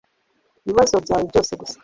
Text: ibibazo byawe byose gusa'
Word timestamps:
ibibazo 0.63 0.95
byawe 1.03 1.23
byose 1.31 1.51
gusa' 1.61 1.77